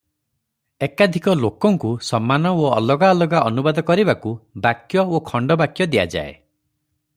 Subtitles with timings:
[0.85, 4.35] ଏକାଧିକ ଲୋକଙ୍କୁ ସମାନ ଓ ଅଲଗା ଅଲଗା ଅନୁବାଦ କରିବାକୁ
[4.67, 6.35] ବାକ୍ୟ ଓ ଖଣ୍ଡବାକ୍ୟ ଦିଆଯାଏ।